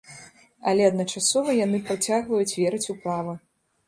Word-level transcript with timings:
Але 0.69 0.85
адначасова 0.91 1.53
яны 1.65 1.81
працягваюць 1.89 2.57
верыць 2.63 2.89
у 2.95 2.97
права. 3.05 3.37